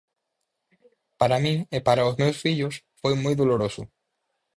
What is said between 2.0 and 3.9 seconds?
os meus fillos foi moi doloroso.